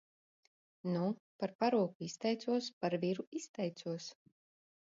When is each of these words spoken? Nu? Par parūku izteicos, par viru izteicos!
Nu? 0.93 1.03
Par 1.43 1.53
parūku 1.63 2.07
izteicos, 2.07 2.71
par 2.81 2.99
viru 3.07 3.27
izteicos! 3.43 4.13